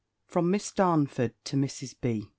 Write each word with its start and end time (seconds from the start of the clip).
_From 0.31 0.47
Miss 0.47 0.71
Darnford 0.71 1.35
to 1.45 1.55
Mrs. 1.55 1.93
B. 2.01 2.27